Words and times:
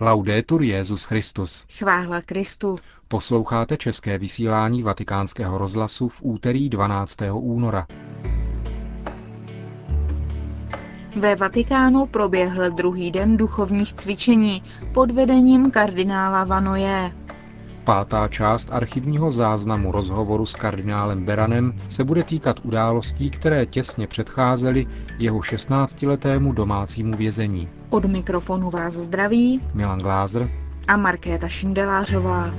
Laudetur 0.00 0.62
Jezus 0.62 1.04
Christus. 1.04 1.64
Chvála 1.78 2.22
Kristu. 2.22 2.76
Posloucháte 3.08 3.76
české 3.76 4.18
vysílání 4.18 4.82
Vatikánského 4.82 5.58
rozhlasu 5.58 6.08
v 6.08 6.22
úterý 6.22 6.68
12. 6.68 7.16
února. 7.32 7.86
Ve 11.16 11.36
Vatikánu 11.36 12.06
proběhl 12.06 12.70
druhý 12.70 13.10
den 13.10 13.36
duchovních 13.36 13.92
cvičení 13.92 14.62
pod 14.94 15.10
vedením 15.10 15.70
kardinála 15.70 16.44
Vanoje. 16.44 17.12
Pátá 17.88 18.28
část 18.28 18.72
archivního 18.72 19.32
záznamu 19.32 19.92
rozhovoru 19.92 20.46
s 20.46 20.54
kardinálem 20.54 21.24
Beranem 21.24 21.80
se 21.88 22.04
bude 22.04 22.24
týkat 22.24 22.60
událostí, 22.62 23.30
které 23.30 23.66
těsně 23.66 24.06
předcházely 24.06 24.86
jeho 25.18 25.38
16-letému 25.38 26.52
domácímu 26.52 27.16
vězení. 27.16 27.68
Od 27.90 28.04
mikrofonu 28.04 28.70
vás 28.70 28.94
zdraví 28.94 29.60
Milan 29.74 29.98
Glázer 29.98 30.50
a 30.88 30.96
Markéta 30.96 31.48
Šindelářová. 31.48 32.50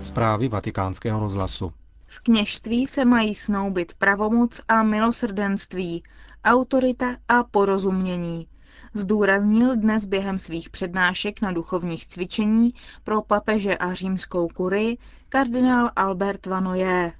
Zprávy 0.00 0.48
vatikánského 0.48 1.20
rozhlasu. 1.20 1.72
V 2.06 2.20
kněžství 2.20 2.86
se 2.86 3.04
mají 3.04 3.34
snoubit 3.34 3.94
pravomoc 3.98 4.60
a 4.68 4.82
milosrdenství, 4.82 6.02
autorita 6.44 7.16
a 7.28 7.44
porozumění, 7.44 8.46
zdůraznil 8.94 9.76
dnes 9.76 10.04
během 10.04 10.38
svých 10.38 10.70
přednášek 10.70 11.42
na 11.42 11.52
duchovních 11.52 12.06
cvičení 12.06 12.74
pro 13.04 13.22
papeže 13.22 13.76
a 13.76 13.94
římskou 13.94 14.48
kurii 14.48 14.98
kardinál 15.28 15.90
Albert 15.96 16.46
Vanoje. 16.46 17.12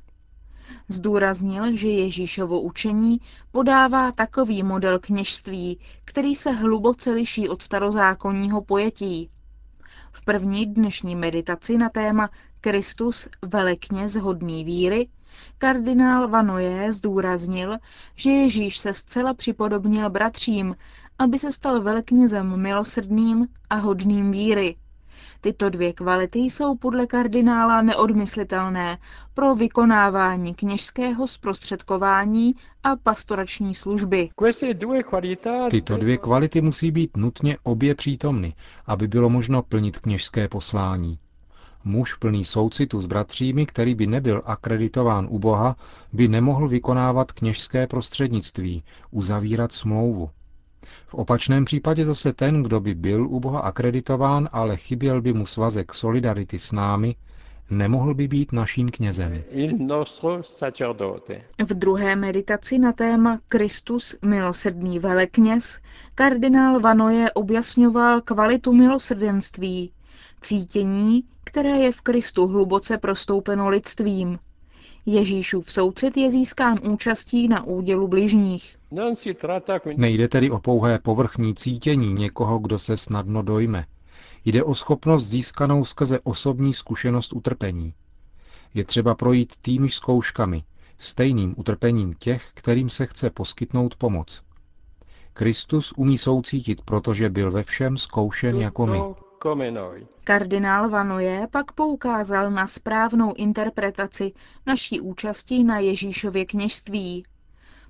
Zdůraznil, 0.89 1.77
že 1.77 1.89
Ježíšovo 1.89 2.61
učení 2.61 3.21
podává 3.53 4.13
takový 4.13 4.63
model 4.63 4.99
kněžství, 4.99 5.79
který 6.05 6.35
se 6.35 6.51
hluboce 6.51 7.11
liší 7.11 7.49
od 7.49 7.63
starozákonního 7.63 8.63
pojetí. 8.63 9.31
V 10.13 10.25
první 10.25 10.67
dnešní 10.67 11.17
meditaci 11.17 11.79
na 11.79 11.89
téma 11.89 12.31
Kristus 12.61 13.29
velekněz 13.43 14.17
hodný 14.17 14.65
víry, 14.65 15.09
kardinál 15.59 16.29
Vanoje 16.29 16.93
zdůraznil, 16.93 17.79
že 18.15 18.31
Ježíš 18.31 18.79
se 18.79 18.95
zcela 18.95 19.35
připodobnil 19.35 20.11
bratřím, 20.11 20.77
aby 21.19 21.39
se 21.39 21.53
stal 21.53 21.81
veleknězem 21.81 22.57
milosrdným 22.57 23.47
a 23.71 23.77
hodným 23.77 24.31
víry. 24.31 24.77
Tyto 25.41 25.71
dvě 25.71 25.93
kvality 25.93 26.39
jsou 26.39 26.77
podle 26.77 27.07
kardinála 27.07 27.83
neodmyslitelné 27.83 28.99
pro 29.35 29.55
vykonávání 29.55 30.55
kněžského 30.55 31.27
zprostředkování 31.27 32.55
a 32.83 32.97
pastorační 32.97 33.75
služby. 33.75 34.29
Tyto 35.71 35.97
dvě 35.97 36.17
kvality 36.17 36.61
musí 36.61 36.91
být 36.91 37.17
nutně 37.17 37.59
obě 37.63 37.95
přítomny, 37.95 38.55
aby 38.87 39.09
bylo 39.09 39.31
možno 39.31 39.63
plnit 39.63 39.99
kněžské 39.99 40.49
poslání. 40.49 41.19
Muž 41.85 42.15
plný 42.15 42.45
soucitu 42.45 43.01
s 43.01 43.07
bratřími, 43.07 43.67
který 43.67 43.95
by 43.95 44.07
nebyl 44.07 44.43
akreditován 44.45 45.27
u 45.31 45.39
Boha, 45.39 45.77
by 46.13 46.29
nemohl 46.29 46.69
vykonávat 46.69 47.33
kněžské 47.33 47.87
prostřednictví, 47.87 48.83
uzavírat 49.11 49.73
smlouvu. 49.73 50.31
V 51.07 51.15
opačném 51.15 51.65
případě 51.65 52.05
zase 52.07 52.33
ten, 52.33 52.63
kdo 52.63 52.81
by 52.81 52.95
byl 52.95 53.27
u 53.27 53.41
Boha 53.41 53.61
akreditován, 53.61 54.49
ale 54.53 54.77
chyběl 54.77 55.23
by 55.23 55.33
mu 55.33 55.47
svazek 55.47 55.95
solidarity 55.95 56.59
s 56.59 56.73
námi, 56.73 57.15
nemohl 57.71 58.15
by 58.15 58.29
být 58.29 58.53
naším 58.53 58.89
knězem. 58.89 59.43
V 61.67 61.75
druhé 61.75 62.17
meditaci 62.17 62.79
na 62.79 62.93
téma 62.93 63.41
Kristus 63.49 64.17
milosrdný 64.23 64.99
velekněz 64.99 65.79
kardinál 66.15 66.81
Vanoje 66.81 67.33
objasňoval 67.33 68.21
kvalitu 68.21 68.73
milosrdenství, 68.73 69.93
cítění, 70.41 71.25
které 71.45 71.71
je 71.79 71.93
v 71.93 72.01
Kristu 72.01 72.47
hluboce 72.47 72.99
prostoupeno 72.99 73.69
lidstvím. 73.69 74.39
Ježíšův 75.07 75.73
soucit 75.73 76.17
je 76.17 76.31
získán 76.31 76.79
účastí 76.93 77.49
na 77.49 77.65
údělu 77.65 78.09
bližních. 78.09 78.77
Nejde 79.97 80.29
tedy 80.29 80.51
o 80.51 80.59
pouhé 80.59 80.99
povrchní 80.99 81.55
cítění 81.55 82.13
někoho, 82.13 82.59
kdo 82.59 82.79
se 82.79 82.97
snadno 82.97 83.43
dojme. 83.43 83.87
Jde 84.45 84.65
o 84.65 84.75
schopnost 84.75 85.25
získanou 85.25 85.85
skrze 85.85 86.21
osobní 86.23 86.73
zkušenost 86.73 87.33
utrpení. 87.33 87.95
Je 88.75 88.85
třeba 88.85 89.15
projít 89.15 89.57
týmž 89.63 89.95
zkouškami, 89.95 90.65
stejným 90.97 91.55
utrpením 91.57 92.15
těch, 92.15 92.51
kterým 92.55 92.91
se 92.91 93.07
chce 93.07 93.31
poskytnout 93.31 93.97
pomoc. 93.97 94.43
Kristus 95.33 95.93
umí 95.97 96.19
soucítit, 96.19 96.83
protože 96.83 97.31
byl 97.31 97.51
ve 97.51 97.63
všem 97.63 97.97
zkoušen 97.97 98.57
jako 98.57 98.87
my. 98.87 99.01
Kardinál 100.25 100.89
Vanoje 100.89 101.49
pak 101.51 101.73
poukázal 101.73 102.51
na 102.51 102.67
správnou 102.67 103.33
interpretaci 103.37 104.33
naší 104.67 105.01
účasti 105.01 105.65
na 105.65 105.79
Ježíšově 105.79 106.47
kněžství. 106.47 107.25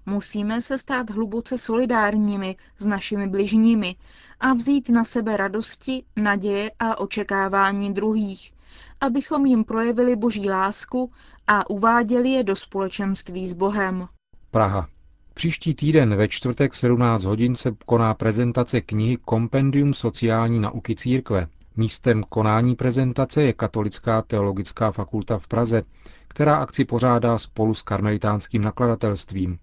Musíme 0.06 0.60
se 0.60 0.78
stát 0.78 1.10
hluboce 1.10 1.58
solidárními 1.58 2.56
s 2.78 2.86
našimi 2.86 3.28
bližními 3.28 3.96
a 4.40 4.52
vzít 4.52 4.88
na 4.88 5.04
sebe 5.04 5.36
radosti, 5.36 6.04
naděje 6.16 6.70
a 6.78 6.98
očekávání 6.98 7.94
druhých, 7.94 8.54
abychom 9.00 9.46
jim 9.46 9.64
projevili 9.64 10.16
boží 10.16 10.50
lásku 10.50 11.12
a 11.46 11.70
uváděli 11.70 12.28
je 12.28 12.44
do 12.44 12.56
společenství 12.56 13.46
s 13.46 13.54
Bohem. 13.54 14.08
Praha. 14.50 14.93
Příští 15.34 15.74
týden 15.74 16.16
ve 16.16 16.28
čtvrtek 16.28 16.74
17 16.74 17.24
hodin 17.24 17.56
se 17.56 17.72
koná 17.86 18.14
prezentace 18.14 18.80
knihy 18.80 19.18
Kompendium 19.24 19.94
sociální 19.94 20.60
nauky 20.60 20.94
církve. 20.94 21.46
Místem 21.76 22.24
konání 22.28 22.74
prezentace 22.76 23.42
je 23.42 23.52
Katolická 23.52 24.22
teologická 24.22 24.90
fakulta 24.90 25.38
v 25.38 25.48
Praze, 25.48 25.82
která 26.28 26.56
akci 26.56 26.84
pořádá 26.84 27.38
spolu 27.38 27.74
s 27.74 27.82
karmelitánským 27.82 28.62
nakladatelstvím. 28.62 29.58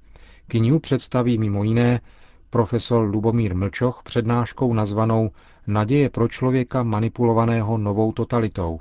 Knihu 0.47 0.79
představí 0.79 1.37
mimo 1.37 1.63
jiné 1.63 2.01
profesor 2.49 3.09
Lubomír 3.09 3.55
Mlčoch 3.55 4.01
přednáškou 4.03 4.73
nazvanou 4.73 5.31
Naděje 5.67 6.09
pro 6.09 6.27
člověka 6.27 6.83
manipulovaného 6.83 7.77
novou 7.77 8.11
totalitou. 8.11 8.79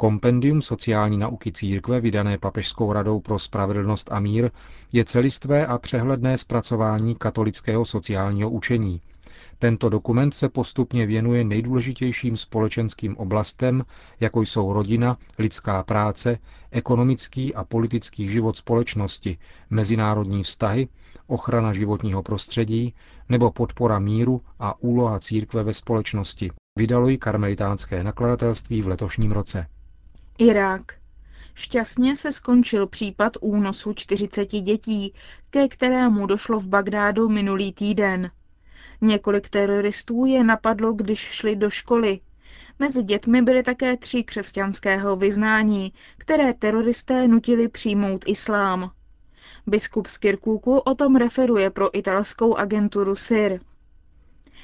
Kompendium 0.00 0.62
sociální 0.62 1.18
nauky 1.18 1.52
církve, 1.52 2.00
vydané 2.00 2.38
Papežskou 2.38 2.92
radou 2.92 3.20
pro 3.20 3.38
spravedlnost 3.38 4.12
a 4.12 4.20
mír, 4.20 4.50
je 4.92 5.04
celistvé 5.04 5.66
a 5.66 5.78
přehledné 5.78 6.38
zpracování 6.38 7.14
katolického 7.14 7.84
sociálního 7.84 8.50
učení. 8.50 9.00
Tento 9.58 9.88
dokument 9.88 10.34
se 10.34 10.48
postupně 10.48 11.06
věnuje 11.06 11.44
nejdůležitějším 11.44 12.36
společenským 12.36 13.16
oblastem, 13.16 13.84
jako 14.20 14.40
jsou 14.42 14.72
rodina, 14.72 15.16
lidská 15.38 15.82
práce, 15.82 16.38
ekonomický 16.70 17.54
a 17.54 17.64
politický 17.64 18.28
život 18.28 18.56
společnosti, 18.56 19.38
mezinárodní 19.70 20.42
vztahy, 20.42 20.88
ochrana 21.26 21.72
životního 21.72 22.22
prostředí 22.22 22.94
nebo 23.28 23.50
podpora 23.50 23.98
míru 23.98 24.42
a 24.58 24.80
úloha 24.80 25.18
církve 25.18 25.62
ve 25.62 25.72
společnosti. 25.72 26.50
Vydalo 26.78 27.08
ji 27.08 27.18
karmelitánské 27.18 28.04
nakladatelství 28.04 28.82
v 28.82 28.88
letošním 28.88 29.32
roce. 29.32 29.66
Irák. 30.40 30.82
Šťastně 31.54 32.16
se 32.16 32.32
skončil 32.32 32.86
případ 32.86 33.32
únosu 33.40 33.92
40 33.92 34.44
dětí, 34.44 35.12
ke 35.50 35.68
kterému 35.68 36.26
došlo 36.26 36.60
v 36.60 36.68
Bagdádu 36.68 37.28
minulý 37.28 37.72
týden. 37.72 38.30
Několik 39.00 39.48
teroristů 39.48 40.24
je 40.26 40.44
napadlo, 40.44 40.92
když 40.92 41.18
šli 41.18 41.56
do 41.56 41.70
školy. 41.70 42.20
Mezi 42.78 43.02
dětmi 43.02 43.42
byly 43.42 43.62
také 43.62 43.96
tři 43.96 44.24
křesťanského 44.24 45.16
vyznání, 45.16 45.92
které 46.18 46.54
teroristé 46.54 47.28
nutili 47.28 47.68
přijmout 47.68 48.24
islám. 48.28 48.90
Biskup 49.66 50.06
z 50.06 50.18
Kirkuku 50.18 50.78
o 50.78 50.94
tom 50.94 51.16
referuje 51.16 51.70
pro 51.70 51.98
italskou 51.98 52.54
agenturu 52.54 53.14
SIR. 53.14 53.60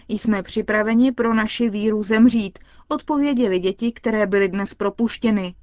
Jsme 0.08 0.42
připraveni 0.42 1.12
pro 1.12 1.34
naši 1.34 1.70
víru 1.70 2.02
zemřít, 2.02 2.58
odpověděli 2.88 3.58
děti, 3.58 3.92
které 3.92 4.26
byly 4.26 4.48
dnes 4.48 4.74
propuštěny. 4.74 5.54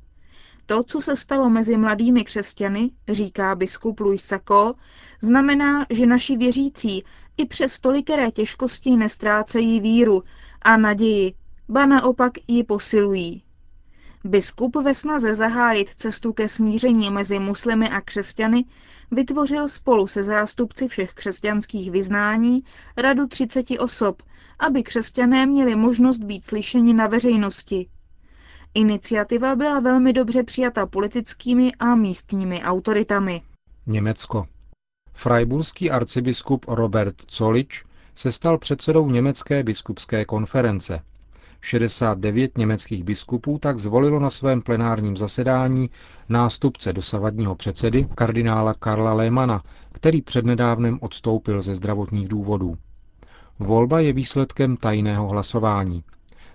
To, 0.66 0.84
co 0.84 1.02
se 1.02 1.16
stalo 1.16 1.50
mezi 1.50 1.78
mladými 1.78 2.24
křesťany, 2.24 2.92
říká 3.10 3.56
biskup 3.56 4.00
Luis 4.00 4.24
Sacco, 4.24 4.74
znamená, 5.22 5.86
že 5.90 6.06
naši 6.06 6.38
věřící 6.38 7.04
i 7.38 7.46
přes 7.46 7.80
tolikeré 7.80 8.32
těžkosti 8.32 8.96
nestrácejí 8.96 9.80
víru 9.80 10.24
a 10.62 10.78
naději, 10.78 11.34
ba 11.70 11.86
naopak 11.86 12.32
ji 12.48 12.64
posilují. 12.64 13.44
Biskup 14.24 14.76
ve 14.76 14.94
snaze 14.94 15.36
zahájit 15.36 15.90
cestu 15.90 16.34
ke 16.34 16.50
smíření 16.50 17.10
mezi 17.10 17.40
muslimy 17.40 17.90
a 17.90 18.02
křesťany 18.02 18.66
vytvořil 19.12 19.68
spolu 19.68 20.08
se 20.08 20.24
zástupci 20.24 20.88
všech 20.88 21.14
křesťanských 21.14 21.92
vyznání 21.92 22.64
radu 22.98 23.28
30 23.28 23.66
osob, 23.80 24.24
aby 24.60 24.84
křesťané 24.84 25.46
měli 25.46 25.76
možnost 25.76 26.18
být 26.18 26.46
slyšeni 26.46 26.94
na 26.94 27.08
veřejnosti. 27.08 27.90
Iniciativa 28.74 29.56
byla 29.56 29.80
velmi 29.80 30.14
dobře 30.14 30.44
přijata 30.44 30.86
politickými 30.86 31.72
a 31.80 31.96
místními 31.96 32.64
autoritami. 32.64 33.42
Německo. 33.88 34.48
Freiburský 35.14 35.92
arcibiskup 35.92 36.66
Robert 36.68 37.16
Zolič 37.32 37.84
se 38.16 38.32
stal 38.32 38.58
předsedou 38.58 39.10
Německé 39.10 39.64
biskupské 39.64 40.26
konference. 40.26 41.00
69 41.62 42.58
německých 42.58 43.04
biskupů 43.04 43.58
tak 43.58 43.80
zvolilo 43.80 44.20
na 44.20 44.30
svém 44.30 44.62
plenárním 44.62 45.18
zasedání 45.18 45.90
nástupce 46.30 46.94
dosavadního 46.94 47.56
předsedy 47.56 48.08
kardinála 48.16 48.74
Karla 48.74 49.14
Lehmana, 49.14 49.64
který 49.92 50.22
přednedávnem 50.22 51.00
odstoupil 51.02 51.62
ze 51.62 51.76
zdravotních 51.76 52.28
důvodů. 52.28 52.78
Volba 53.60 54.00
je 54.00 54.14
výsledkem 54.14 54.78
tajného 54.78 55.28
hlasování. 55.28 56.04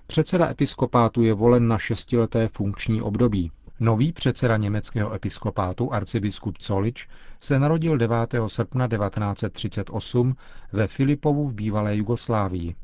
Předseda 0.06 0.50
episkopátu 0.50 1.23
je 1.23 1.35
volen 1.35 1.69
na 1.69 1.79
šestileté 1.79 2.49
funkční 2.49 3.03
období. 3.03 3.50
Nový 3.81 4.12
předseda 4.12 4.56
německého 4.56 5.14
episkopátu, 5.14 5.93
arcibiskup 5.93 6.58
Colič, 6.58 7.08
se 7.41 7.58
narodil 7.58 7.99
9. 7.99 8.35
srpna 8.47 8.88
1938 8.88 10.37
ve 10.73 10.87
Filipovu 10.87 11.47
v 11.47 11.55
bývalé 11.55 11.97
Jugoslávii. 11.97 12.75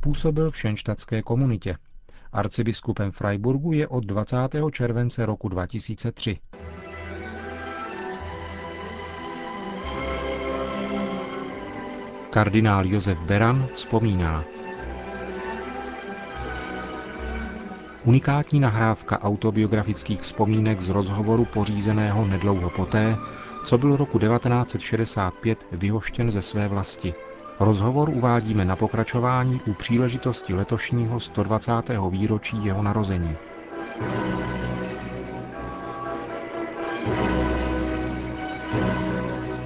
Působil 0.00 0.50
v 0.50 0.56
šenštatské 0.56 1.22
komunitě. 1.22 1.76
Arcibiskupem 2.32 3.10
Freiburgu 3.10 3.72
je 3.72 3.88
od 3.88 4.04
20. 4.04 4.36
července 4.72 5.26
roku 5.26 5.48
2003. 5.48 6.38
Kardinál 12.30 12.86
Josef 12.86 13.22
Beran 13.22 13.68
vzpomíná. 13.74 14.59
Unikátní 18.04 18.60
nahrávka 18.60 19.22
autobiografických 19.22 20.20
vzpomínek 20.20 20.80
z 20.80 20.88
rozhovoru 20.88 21.44
pořízeného 21.44 22.26
nedlouho 22.26 22.70
poté, 22.70 23.16
co 23.64 23.78
byl 23.78 23.96
roku 23.96 24.18
1965 24.18 25.66
vyhoštěn 25.72 26.30
ze 26.30 26.42
své 26.42 26.68
vlasti. 26.68 27.14
Rozhovor 27.60 28.08
uvádíme 28.08 28.64
na 28.64 28.76
pokračování 28.76 29.60
u 29.66 29.74
příležitosti 29.74 30.54
letošního 30.54 31.20
120. 31.20 31.72
výročí 32.10 32.64
jeho 32.64 32.82
narození. 32.82 33.36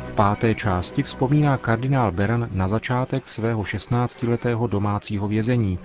V 0.07 0.13
páté 0.15 0.55
části 0.55 1.03
vzpomíná 1.03 1.57
kardinál 1.57 2.13
Beran 2.13 2.49
na 2.53 2.69
začátek 2.69 3.29
svého 3.29 3.63
16-letého 3.63 4.67
domácího 4.67 5.29
vězení, 5.29 5.79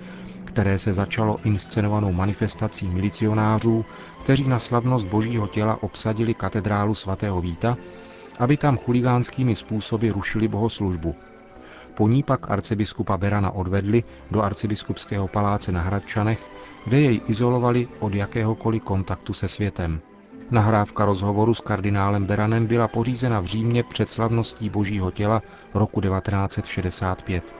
které 0.50 0.78
se 0.78 0.92
začalo 0.92 1.38
inscenovanou 1.44 2.12
manifestací 2.12 2.88
milicionářů, 2.88 3.84
kteří 4.22 4.48
na 4.48 4.58
slavnost 4.58 5.06
božího 5.06 5.46
těla 5.46 5.82
obsadili 5.82 6.34
katedrálu 6.34 6.94
svatého 6.94 7.40
Víta, 7.40 7.76
aby 8.38 8.56
tam 8.56 8.78
chuligánskými 8.78 9.56
způsoby 9.56 10.08
rušili 10.08 10.48
bohoslužbu. 10.48 11.14
Po 11.94 12.08
ní 12.08 12.22
pak 12.22 12.50
arcibiskupa 12.50 13.16
Berana 13.16 13.50
odvedli 13.50 14.04
do 14.30 14.42
arcibiskupského 14.42 15.28
paláce 15.28 15.72
na 15.72 15.82
Hradčanech, 15.82 16.50
kde 16.84 17.00
jej 17.00 17.20
izolovali 17.28 17.88
od 18.00 18.14
jakéhokoliv 18.14 18.82
kontaktu 18.82 19.32
se 19.32 19.48
světem. 19.48 20.00
Nahrávka 20.50 21.04
rozhovoru 21.04 21.54
s 21.54 21.60
kardinálem 21.60 22.24
Beranem 22.26 22.66
byla 22.66 22.88
pořízena 22.88 23.40
v 23.40 23.44
Římě 23.44 23.82
před 23.82 24.08
slavností 24.08 24.70
Božího 24.70 25.10
těla 25.10 25.42
roku 25.74 26.00
1965. 26.00 27.56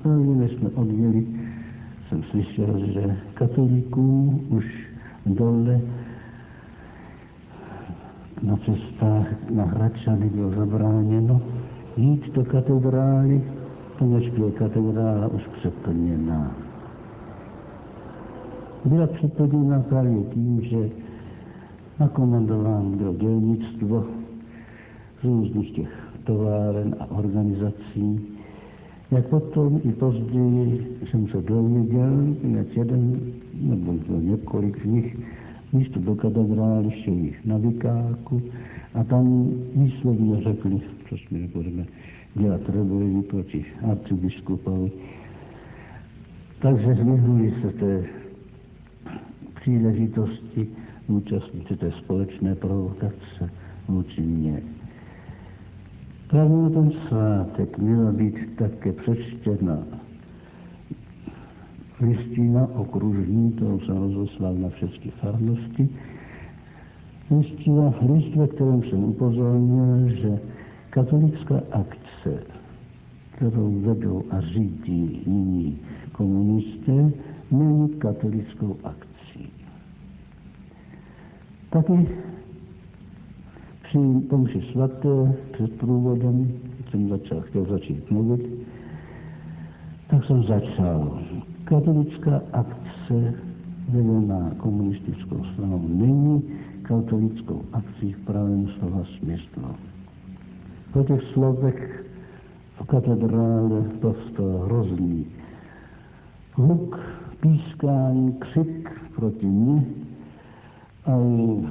A 0.05 0.09
než 0.09 0.53
jsme 0.53 0.69
odjeli, 0.69 1.27
jsem 2.09 2.23
slyšel, 2.23 2.87
že 2.87 3.17
katolíkům 3.35 4.47
už 4.49 4.89
dole 5.27 5.81
na 8.43 8.57
cestách 8.57 9.27
na 9.51 9.65
Hradčany 9.65 10.29
bylo 10.29 10.51
zabráněno 10.51 11.41
jít 11.97 12.33
do 12.35 12.45
katedrály, 12.45 13.43
poněvadž 13.99 14.29
byla 14.29 14.51
katedrála 14.51 15.29
už 15.29 15.43
přeplněná. 15.59 16.57
Byla 18.85 19.07
přeplněná 19.07 19.81
právě 19.81 20.23
tím, 20.23 20.61
že 20.63 20.91
nakomandován 22.01 22.97
bylo 22.99 23.15
dělnictvo 23.15 24.05
z 25.21 25.25
různých 25.25 25.71
těch 25.73 26.09
továren 26.25 26.97
a 27.01 27.07
organizací. 27.11 28.21
Jak 29.11 29.27
potom 29.27 29.81
i 29.85 29.93
později 29.93 30.97
jsem 31.11 31.29
se 31.29 31.43
dověděl, 31.43 32.35
jak 32.57 32.77
jeden 32.77 33.21
nebo 33.61 33.95
několik 34.21 34.83
z 34.83 34.85
nich 34.85 35.17
místo 35.73 36.01
do 36.01 36.15
katedrály 36.15 36.91
šli 36.91 37.35
na 37.45 37.57
vykáku 37.59 38.43
a 38.95 39.05
tam 39.05 39.51
výslovně 39.77 40.41
řekli, 40.43 40.81
my 41.31 41.39
nebudeme 41.41 41.85
dělat 42.35 42.61
rebeli 42.69 43.23
proti 43.23 43.65
arcibiskupovi. 43.91 44.91
Takže 46.63 46.87
vyhnuli 46.95 47.55
se 47.63 47.69
té 47.73 48.05
příležitosti 49.61 50.69
účastníci 51.09 51.77
té 51.77 51.93
společné 51.93 52.55
provokace 52.55 53.51
vůči 53.89 54.21
mně. 54.21 54.63
Právě 56.31 56.57
na 56.57 56.71
ten 56.71 56.93
svátek 57.09 57.79
měla 57.79 58.13
být 58.13 58.37
také 58.59 58.93
přečtěna 58.93 59.79
listina 62.01 62.69
okružní, 62.75 63.53
kterou 63.53 63.81
jsem 63.81 63.97
rozeslal 63.97 64.55
na 64.55 64.69
všechny 64.69 65.11
farnosti. 65.11 65.89
Listina, 67.31 67.95
list, 68.13 68.37
ve 68.37 68.47
kterém 68.47 68.83
jsem 68.83 69.05
upozornil, 69.05 70.09
že 70.09 70.41
katolická 70.91 71.61
akce, 71.73 72.43
kterou 73.37 73.81
vedou 73.81 74.25
a 74.31 74.41
řídí 74.41 75.23
nyní 75.27 75.79
komunisté, 76.13 77.13
není 77.51 77.89
katolickou 77.89 78.77
akcí. 78.85 79.18
Taky 81.71 82.09
při 83.83 83.99
pomši 84.31 84.63
svaté 84.73 85.37
před 85.53 85.73
průvodem 85.79 86.53
jsem 86.91 87.09
začal, 87.09 87.41
chtěl 87.41 87.65
začít 87.65 88.11
mluvit, 88.11 88.67
tak 90.11 90.25
jsem 90.25 90.45
začal. 90.45 91.23
Katolická 91.65 92.43
akce 92.53 93.35
vedená 93.89 94.51
komunistickou 94.57 95.45
stranou 95.53 95.89
není 95.89 96.43
katolickou 96.83 97.63
akcí 97.73 98.13
v 98.13 98.25
pravém 98.25 98.69
slova 98.79 99.05
smyslu. 99.19 99.63
Po 100.93 101.05
těch 101.05 101.23
slovech 101.33 102.05
v 102.81 102.87
katedrále 102.87 103.85
dostal 104.01 104.59
hrozný 104.65 105.27
hluk, 106.53 107.01
pískání, 107.41 108.33
křik 108.33 108.91
proti 109.17 109.47
mně 109.47 109.85
a 111.09 111.17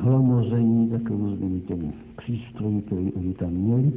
hlamoření 0.01 0.89
tak 0.89 1.09
různými 1.09 1.59
těmi 1.59 1.93
přístroji, 2.17 2.81
které 2.81 3.11
oni 3.15 3.33
tam 3.33 3.49
měli. 3.49 3.93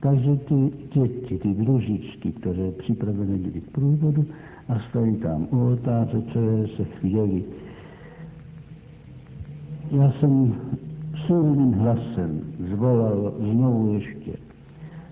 Takže 0.00 0.36
ty 0.36 0.72
děti, 0.94 1.38
ty 1.38 1.48
družičky, 1.54 2.32
které 2.32 2.70
připravené 2.70 3.38
byly 3.38 3.60
k 3.60 3.70
průvodu 3.70 4.24
a 4.68 4.78
stali 4.90 5.16
tam 5.16 5.46
u 5.50 5.66
oltáře, 5.66 6.22
které 6.30 6.66
se 6.76 6.84
chvěli. 6.84 7.44
Já 9.90 10.12
jsem 10.12 10.54
silným 11.26 11.72
hlasem 11.72 12.40
zvolal 12.74 13.34
znovu 13.38 13.94
ještě. 13.94 14.32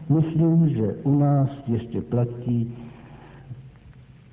Myslím, 0.08 0.68
že 0.68 0.94
u 1.04 1.18
nás 1.18 1.48
ještě 1.66 2.00
platí 2.00 2.74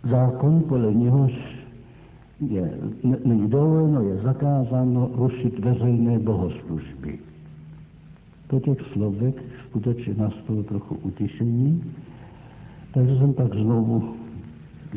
zákon, 0.03 0.63
podle 0.67 0.93
něhož 0.93 1.64
je, 2.41 2.77
není 3.25 3.49
dovoleno, 3.49 4.01
je 4.01 4.15
zakázáno 4.17 5.09
rušit 5.15 5.59
veřejné 5.59 6.19
bohoslužby. 6.19 7.19
Po 8.47 8.59
těch 8.59 8.77
slovech 8.93 9.35
skutečně 9.69 10.13
nastalo 10.17 10.63
trochu 10.63 10.95
utišení, 10.95 11.83
takže 12.93 13.17
jsem 13.17 13.33
pak 13.33 13.53
znovu 13.53 14.15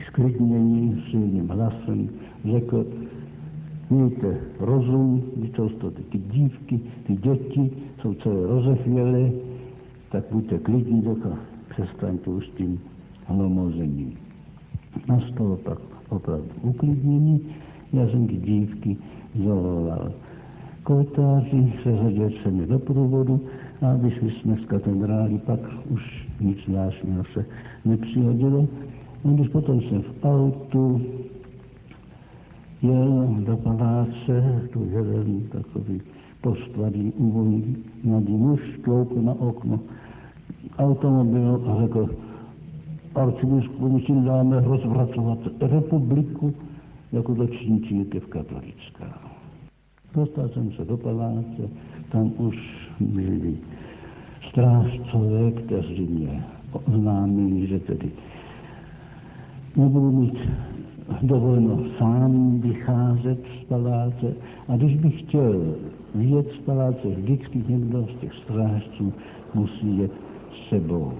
sklidnění 0.06 1.04
silným 1.10 1.48
hlasem 1.48 2.08
řekl, 2.44 2.86
mějte 3.90 4.40
rozum, 4.60 5.22
to 5.78 5.90
ty 5.90 6.18
dívky, 6.18 6.80
ty 7.06 7.16
děti, 7.16 7.70
jsou 8.00 8.14
celé 8.14 8.46
rozechvělé, 8.46 9.30
tak 10.10 10.24
buďte 10.32 10.58
klidní, 10.58 11.06
a 11.06 11.38
přestaňte 11.68 12.30
už 12.30 12.48
tím 12.48 12.80
hlomozením. 13.26 14.14
Nastalo 15.08 15.56
pak 15.56 15.78
opravdu 16.08 16.48
uklidnění, 16.62 17.40
já 17.92 18.08
jsem 18.08 18.26
ty 18.26 18.36
dívky 18.36 18.96
zavolal 19.46 20.12
kotáři, 20.82 21.72
seřadil 21.82 22.30
se 22.42 22.50
mi 22.50 22.66
do 22.66 22.78
průvodu 22.78 23.40
a 23.82 23.94
vyšli 23.94 24.30
jsme 24.30 24.56
z 24.56 24.64
katedrály, 24.64 25.38
pak 25.38 25.60
už 25.90 26.28
nic 26.40 26.58
zvláštního 26.66 27.24
se 27.24 27.46
nepřihodilo. 27.84 28.68
A 29.24 29.28
když 29.28 29.48
potom 29.48 29.80
jsem 29.80 30.02
v 30.02 30.24
autu 30.24 31.00
jel 32.82 33.36
do 33.46 33.56
paláce, 33.56 34.62
tu 34.72 34.88
jeden 34.90 35.42
takový 35.52 36.00
postvarý 36.40 37.12
uvolný 37.12 37.76
mladý 38.04 38.32
muž 38.32 38.60
na 39.20 39.32
okno 39.32 39.80
automobilu 40.78 41.70
a 41.70 41.82
řekl, 41.82 42.08
arcibiskupu, 43.18 43.88
my 43.88 44.00
si 44.00 44.12
dáme 44.12 44.60
rozvracovat 44.60 45.38
republiku, 45.60 46.54
jako 47.12 47.34
to 47.34 47.46
činí 47.46 47.80
církev 47.80 48.26
katolická. 48.26 49.18
Dostal 50.14 50.48
jsem 50.48 50.72
se 50.72 50.84
do 50.84 50.96
paláce, 50.96 51.68
tam 52.12 52.32
už 52.38 52.56
byli 53.00 53.56
strážcové, 54.48 55.50
kteří 55.50 56.06
mě 56.06 56.44
oznámili, 56.72 57.66
že 57.66 57.78
tedy 57.80 58.10
nebudu 59.76 60.10
mít 60.12 60.38
dovoleno 61.22 61.78
sám 61.98 62.60
vycházet 62.60 63.38
z 63.60 63.64
paláce 63.64 64.34
a 64.68 64.76
když 64.76 64.96
bych 64.96 65.20
chtěl 65.22 65.74
vyjet 66.14 66.46
z 66.52 66.58
paláce, 66.58 67.08
vždycky 67.08 67.64
někdo 67.68 68.06
z 68.16 68.20
těch 68.20 68.32
strážců 68.34 69.12
musí 69.54 69.98
jet 69.98 70.12
s 70.52 70.68
sebou. 70.68 71.12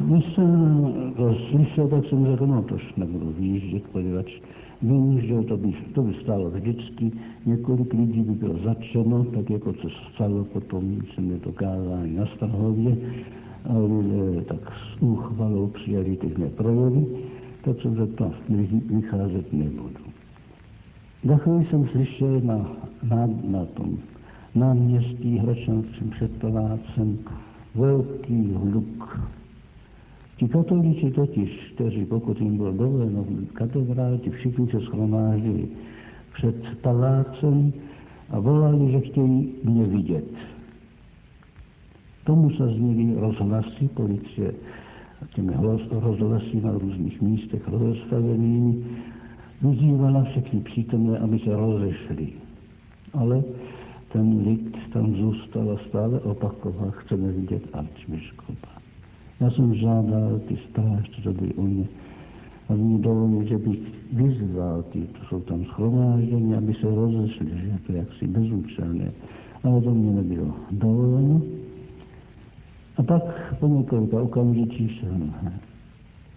Když 0.00 0.34
jsem 0.34 1.12
to 1.16 1.34
slyšel, 1.50 1.88
tak 1.88 2.06
jsem 2.06 2.26
řekl, 2.26 2.46
no 2.46 2.62
tož 2.62 2.94
nebudu 2.96 3.34
vyjíždět, 3.38 3.82
poněvadž 3.92 4.40
že 5.18 5.42
to 5.48 5.56
by, 5.56 5.74
to 5.94 6.02
by 6.02 6.14
stálo 6.22 6.50
vždycky, 6.50 7.12
několik 7.46 7.92
lidí 7.92 8.22
by 8.22 8.32
bylo 8.32 8.58
začeno, 8.64 9.24
tak 9.24 9.50
jako 9.50 9.72
se 9.72 9.88
stalo 10.14 10.44
potom, 10.44 10.96
jsem 11.14 11.30
je 11.30 11.38
to 11.38 11.52
kázání 11.52 12.16
na 12.16 12.26
Strahově, 12.26 12.96
a 13.64 13.72
lidé 13.78 14.42
tak 14.44 14.72
s 14.72 15.02
úchvalou 15.02 15.66
přijali 15.66 16.16
ty 16.16 16.34
mé 16.38 16.46
projevy, 16.46 17.06
tak 17.64 17.80
jsem 17.82 17.96
řekl, 17.96 18.14
to 18.14 18.32
vycházet 18.86 19.52
nebudu. 19.52 20.04
Za 21.24 21.36
chvíli 21.36 21.66
jsem 21.70 21.88
slyšel 21.88 22.40
na, 22.40 22.56
na, 23.02 23.28
na 23.48 23.64
tom 23.66 23.98
náměstí 24.54 25.38
Hračanským 25.38 26.10
před 26.10 26.30
palácem 26.40 27.18
velký 27.74 28.52
hluk 28.54 29.20
Ti 30.40 30.48
katolíci 30.48 31.10
totiž, 31.10 31.72
kteří 31.74 32.04
pokud 32.04 32.40
jim 32.40 32.56
bylo 32.56 32.72
dovoleno 32.72 33.22
v 33.22 33.52
katedrále, 33.52 34.18
ti 34.18 34.30
všichni 34.30 34.66
se 34.70 34.80
schromáždili 34.80 35.68
před 36.32 36.56
palácem 36.82 37.72
a 38.30 38.40
volali, 38.40 38.92
že 38.92 39.00
chtějí 39.00 39.52
mě 39.64 39.84
vidět. 39.84 40.24
Tomu 42.24 42.50
se 42.50 42.66
zněly 42.68 43.20
rozhlasy 43.20 43.88
policie 43.94 44.52
těmi 45.34 45.52
rozhlasy 45.90 46.60
na 46.60 46.72
různých 46.72 47.20
místech 47.22 47.68
rozestavenými, 47.68 48.84
vyzývala 49.62 50.24
všechny 50.24 50.60
přítomné, 50.60 51.18
aby 51.18 51.38
se 51.38 51.56
rozešli. 51.56 52.28
Ale 53.12 53.42
ten 54.12 54.42
lid 54.46 54.76
tam 54.92 55.14
zůstal 55.16 55.70
a 55.70 55.88
stále 55.88 56.20
opakoval, 56.20 56.90
chceme 56.90 57.32
vidět 57.32 57.62
arcibiskupa. 57.72 58.79
Já 59.40 59.50
jsem 59.50 59.74
žádal 59.74 60.40
ty 60.48 60.58
strážce, 60.70 61.22
co 61.22 61.30
u 61.56 61.62
mě, 61.62 61.84
aby 62.68 62.82
mi 62.82 62.98
dovolili, 62.98 63.48
že 63.48 63.58
bych 63.58 63.78
vyzval 64.12 64.82
ty, 64.82 65.08
co 65.18 65.24
jsou 65.24 65.40
tam 65.40 65.64
schromážděni, 65.64 66.56
aby 66.56 66.74
se 66.74 66.94
rozešli, 66.94 67.46
že 67.50 67.66
je 67.66 67.78
to 67.86 67.92
jaksi 67.92 68.26
bezúčelné. 68.26 69.12
Ale 69.64 69.80
to 69.80 69.90
mě 69.90 70.12
nebylo 70.12 70.54
dovoleno. 70.70 71.42
A 72.96 73.02
pak 73.02 73.54
po 73.60 73.68
několika 73.68 74.22
okamžicích 74.22 75.00
jsem 75.00 75.34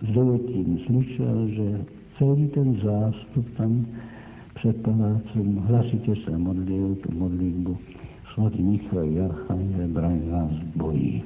s 0.01 0.13
dojetím 0.13 0.79
slyšel, 0.85 1.47
že 1.47 1.85
celý 2.17 2.47
ten 2.47 2.75
zástup 2.83 3.45
tam 3.57 3.85
před 4.55 4.81
palácem 4.81 5.55
hlasitě 5.55 6.15
se 6.15 6.37
modlil 6.37 6.95
tu 6.95 7.17
modlitbu 7.17 7.77
svatý 8.33 8.63
Michal 8.63 9.03
Jarchanže, 9.03 9.87
braň 9.87 10.31
nás 10.31 10.51
bojí. 10.75 11.23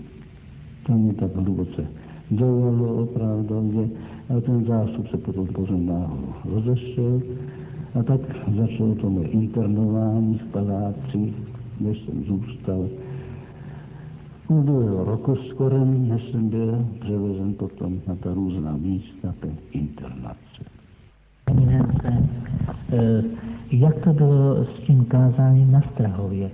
To 0.87 0.93
mě 0.93 1.13
tak 1.13 1.35
hluboce 1.35 1.85
dojalo 2.31 3.03
opravdově 3.03 3.89
a 4.37 4.41
ten 4.41 4.65
zástup 4.65 5.07
se 5.07 5.17
potom 5.17 5.47
pořád 5.47 5.77
náhodou 5.77 6.33
rozešel 6.45 7.21
a 7.99 8.03
tak 8.03 8.21
začalo 8.57 8.95
to 8.95 9.09
moje 9.09 9.27
internování 9.27 10.37
v 10.37 10.51
paláci, 10.51 11.33
než 11.79 12.01
jsem 12.01 12.23
zůstal. 12.23 12.89
Druhého 14.49 15.03
roku 15.03 15.35
skoro, 15.35 15.85
než 15.85 16.23
jsem 16.31 16.49
byl 16.49 16.85
převezen 16.99 17.53
potom 17.53 18.01
na 18.07 18.15
ta 18.15 18.33
různá 18.33 18.77
místa 18.77 19.33
té 19.39 19.49
internace. 19.71 20.63
Eh, 22.91 23.23
jak 23.71 24.03
to 24.03 24.13
bylo 24.13 24.65
s 24.65 24.79
tím 24.87 25.05
kázáním 25.05 25.71
na 25.71 25.81
Strahově? 25.81 26.51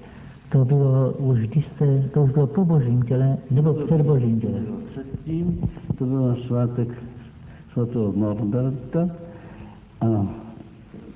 To 0.54 0.66
bylo 0.66 1.12
už, 1.12 1.40
když 1.40 1.66
jste, 1.66 2.10
to 2.14 2.24
už 2.24 2.32
bylo 2.32 2.48
po 2.48 2.66
božím 2.66 3.02
těle, 3.02 3.38
nebo 3.52 3.74
před 3.74 4.02
božím 4.02 4.40
těle? 4.40 4.60
Předtím 4.92 5.62
to 5.98 6.06
byl 6.06 6.38
svátek 6.48 6.88
svatého 7.74 8.14
Norberta 8.16 9.10
a 10.02 10.28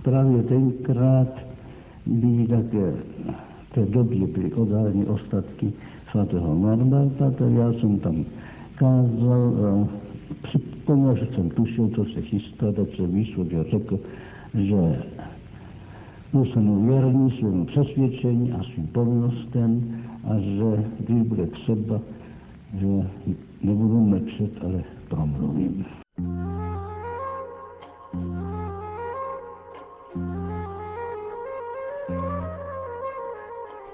právě 0.02 0.44
tenkrát 0.44 1.28
byly 2.06 2.48
také 2.48 2.94
v 3.70 3.74
té 3.74 3.86
době 3.86 4.28
byly 4.28 4.54
odhaleny 4.54 5.06
ostatky 5.06 5.74
svatého 6.12 6.56
Norberta, 6.56 7.32
tak 7.32 7.50
já 7.50 7.74
jsem 7.74 8.00
tam 8.00 8.26
kázal 8.76 9.54
a 9.66 9.88
připomněl, 10.44 11.16
že 11.16 11.28
jsem 11.36 11.50
tušil, 11.50 11.90
co 11.96 12.06
se 12.06 12.22
chystá, 12.22 12.72
tak 12.72 12.88
se 12.96 13.08
vyšlo, 13.08 13.46
že 13.46 13.64
řekl, 13.64 14.00
že 14.54 15.04
Musíme 16.38 16.92
věrní 16.92 17.32
svému 17.40 17.66
přesvědčení 17.66 18.52
a 18.52 18.64
svým 18.64 18.88
povinnostem 18.88 20.02
a 20.24 20.40
že 20.40 20.86
když 21.00 21.24
bude 21.24 21.48
třeba, 21.48 22.00
že 22.74 22.88
nebudu 23.62 24.00
mlčet, 24.00 24.52
ale 24.64 24.84
promluvím. 25.10 25.86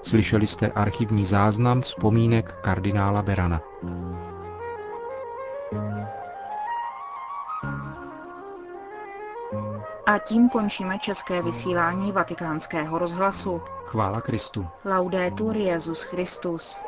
Slyšeli 0.02 0.46
jste 0.46 0.70
archivní 0.70 1.24
záznam 1.24 1.80
vzpomínek 1.80 2.54
kardinála 2.62 3.22
Berana. 3.22 3.60
A 10.14 10.18
tím 10.18 10.48
končíme 10.48 10.98
české 10.98 11.42
vysílání 11.42 12.12
vatikánského 12.12 12.98
rozhlasu. 12.98 13.60
Chvála 13.86 14.20
Kristu. 14.20 14.66
Laudetur 14.84 15.56
Jezus 15.56 16.02
Christus. 16.02 16.80